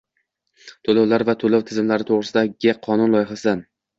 To'lovlar 0.87 1.23
va 1.27 1.35
to'lov 1.43 1.67
tizimlari 1.67 2.09
to'g'risida 2.11 2.43
gi 2.65 2.75
qonun 2.87 3.13
loyihasidan 3.17 3.65